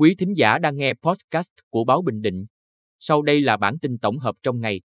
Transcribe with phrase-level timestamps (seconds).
[0.00, 2.46] Quý thính giả đang nghe podcast của Báo Bình Định.
[3.00, 4.80] Sau đây là bản tin tổng hợp trong ngày.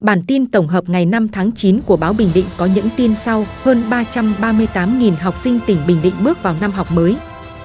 [0.00, 3.14] Bản tin tổng hợp ngày 5 tháng 9 của báo Bình Định có những tin
[3.14, 3.44] sau.
[3.62, 7.16] Hơn 338.000 học sinh tỉnh Bình Định bước vào năm học mới.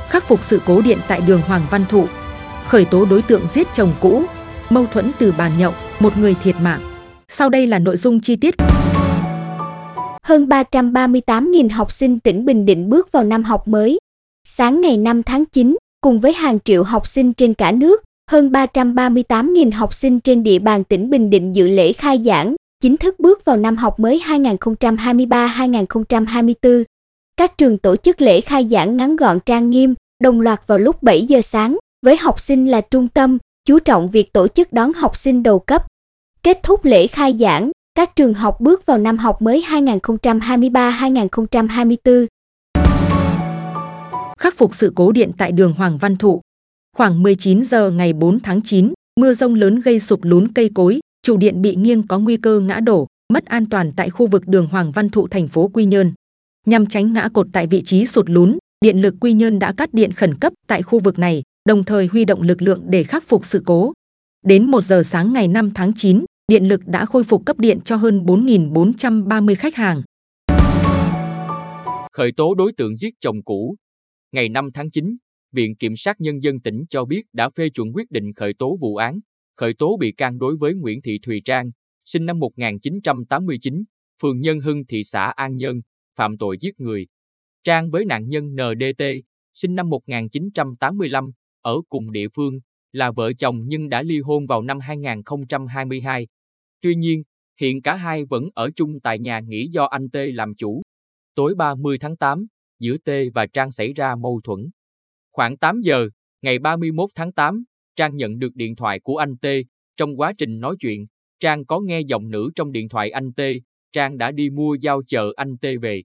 [0.09, 2.05] Khắc phục sự cố điện tại đường Hoàng Văn Thụ.
[2.63, 4.23] Khởi tố đối tượng giết chồng cũ.
[4.69, 6.86] Mâu thuẫn từ bàn nhậu, một người thiệt mạng.
[7.31, 8.55] Sau đây là nội dung chi tiết.
[10.23, 13.97] Hơn 338.000 học sinh tỉnh Bình Định bước vào năm học mới.
[14.47, 18.49] Sáng ngày 5 tháng 9, cùng với hàng triệu học sinh trên cả nước, hơn
[18.49, 23.19] 338.000 học sinh trên địa bàn tỉnh Bình Định dự lễ khai giảng, chính thức
[23.19, 26.83] bước vào năm học mới 2023-2024.
[27.37, 31.03] Các trường tổ chức lễ khai giảng ngắn gọn trang nghiêm, đồng loạt vào lúc
[31.03, 34.93] 7 giờ sáng, với học sinh là trung tâm, chú trọng việc tổ chức đón
[34.93, 35.85] học sinh đầu cấp.
[36.47, 42.25] Kết thúc lễ khai giảng, các trường học bước vào năm học mới 2023-2024.
[44.39, 46.41] Khắc phục sự cố điện tại đường Hoàng Văn Thụ.
[46.97, 50.99] Khoảng 19 giờ ngày 4 tháng 9, mưa rông lớn gây sụp lún cây cối,
[51.23, 54.47] trụ điện bị nghiêng có nguy cơ ngã đổ, mất an toàn tại khu vực
[54.47, 56.13] đường Hoàng Văn Thụ thành phố Quy Nhơn.
[56.65, 59.93] Nhằm tránh ngã cột tại vị trí sụt lún, Điện lực Quy Nhơn đã cắt
[59.93, 63.27] điện khẩn cấp tại khu vực này, đồng thời huy động lực lượng để khắc
[63.27, 63.93] phục sự cố.
[64.45, 67.79] Đến 1 giờ sáng ngày 5 tháng 9, điện lực đã khôi phục cấp điện
[67.85, 70.01] cho hơn 4.430 khách hàng.
[72.13, 73.75] Khởi tố đối tượng giết chồng cũ.
[74.31, 75.17] Ngày 5 tháng 9,
[75.51, 78.77] Viện Kiểm sát Nhân dân tỉnh cho biết đã phê chuẩn quyết định khởi tố
[78.81, 79.19] vụ án,
[79.55, 81.71] khởi tố bị can đối với Nguyễn Thị Thùy Trang,
[82.05, 83.83] sinh năm 1989,
[84.21, 85.81] phường Nhân Hưng, thị xã An Nhơn,
[86.15, 87.07] phạm tội giết người.
[87.63, 89.03] Trang với nạn nhân NDT,
[89.53, 91.31] sinh năm 1985,
[91.61, 92.59] ở cùng địa phương,
[92.91, 96.27] là vợ chồng nhưng đã ly hôn vào năm 2022.
[96.81, 97.23] Tuy nhiên,
[97.59, 100.81] hiện cả hai vẫn ở chung tại nhà nghỉ do anh T làm chủ.
[101.35, 102.47] Tối 30 tháng 8,
[102.79, 104.69] giữa T và Trang xảy ra mâu thuẫn.
[105.31, 106.09] Khoảng 8 giờ,
[106.41, 107.63] ngày 31 tháng 8,
[107.95, 109.45] Trang nhận được điện thoại của anh T.
[109.97, 111.05] Trong quá trình nói chuyện,
[111.39, 113.41] Trang có nghe giọng nữ trong điện thoại anh T.
[113.91, 116.03] Trang đã đi mua dao chờ anh T về.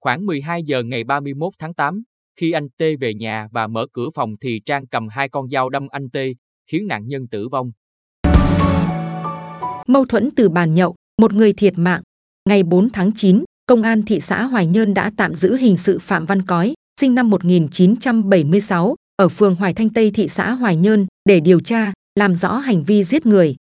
[0.00, 2.02] Khoảng 12 giờ ngày 31 tháng 8,
[2.36, 5.68] khi anh T về nhà và mở cửa phòng thì Trang cầm hai con dao
[5.68, 6.16] đâm anh T,
[6.66, 7.72] khiến nạn nhân tử vong.
[9.88, 12.02] Mâu thuẫn từ bàn nhậu, một người thiệt mạng.
[12.48, 15.98] Ngày 4 tháng 9, Công an thị xã Hoài Nhơn đã tạm giữ hình sự
[15.98, 21.06] Phạm Văn Cói, sinh năm 1976, ở phường Hoài Thanh Tây thị xã Hoài Nhơn
[21.28, 23.56] để điều tra, làm rõ hành vi giết người.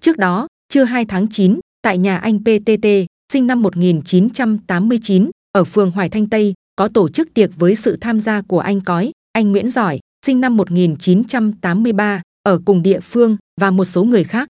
[0.00, 2.86] Trước đó, trưa 2 tháng 9, tại nhà anh PTT,
[3.32, 8.20] sinh năm 1989, ở phường Hoài Thanh Tây, có tổ chức tiệc với sự tham
[8.20, 13.70] gia của anh Cói, anh Nguyễn Giỏi, sinh năm 1983, ở cùng địa phương và
[13.70, 14.48] một số người khác.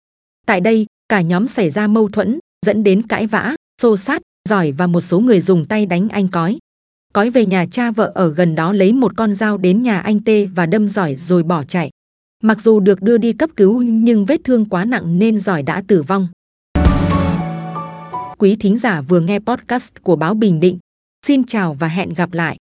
[0.47, 4.73] Tại đây, cả nhóm xảy ra mâu thuẫn, dẫn đến cãi vã, xô sát, Giỏi
[4.73, 6.59] và một số người dùng tay đánh anh Cói.
[7.15, 10.21] Cói về nhà cha vợ ở gần đó lấy một con dao đến nhà anh
[10.25, 11.91] Tê và đâm Giỏi rồi bỏ chạy.
[12.43, 15.83] Mặc dù được đưa đi cấp cứu nhưng vết thương quá nặng nên Giỏi đã
[15.87, 16.29] tử vong.
[18.39, 20.79] Quý thính giả vừa nghe podcast của báo Bình Định.
[21.27, 22.57] Xin chào và hẹn gặp lại.